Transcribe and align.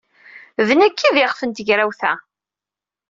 D 0.67 0.69
nekk 0.79 0.99
ay 1.01 1.11
d 1.15 1.17
iɣef 1.23 1.41
n 1.43 1.49
tegrawt-a. 1.57 2.13